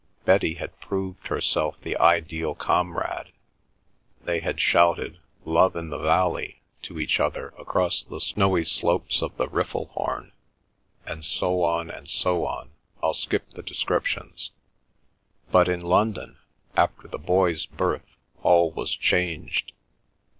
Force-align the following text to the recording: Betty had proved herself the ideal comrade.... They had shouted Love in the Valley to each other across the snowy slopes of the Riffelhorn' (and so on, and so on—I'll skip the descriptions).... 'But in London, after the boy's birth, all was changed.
Betty 0.25 0.55
had 0.55 0.79
proved 0.79 1.27
herself 1.27 1.79
the 1.81 1.95
ideal 1.95 2.55
comrade.... 2.55 3.31
They 4.23 4.39
had 4.39 4.59
shouted 4.59 5.19
Love 5.45 5.75
in 5.75 5.91
the 5.91 5.99
Valley 5.99 6.63
to 6.81 6.99
each 6.99 7.19
other 7.19 7.49
across 7.49 8.01
the 8.01 8.19
snowy 8.19 8.63
slopes 8.65 9.21
of 9.21 9.37
the 9.37 9.47
Riffelhorn' 9.47 10.31
(and 11.05 11.23
so 11.23 11.61
on, 11.61 11.91
and 11.91 12.09
so 12.09 12.47
on—I'll 12.47 13.13
skip 13.13 13.51
the 13.51 13.61
descriptions).... 13.61 14.49
'But 15.51 15.69
in 15.69 15.81
London, 15.81 16.39
after 16.75 17.07
the 17.07 17.19
boy's 17.19 17.67
birth, 17.67 18.17
all 18.41 18.71
was 18.71 18.95
changed. 18.95 19.71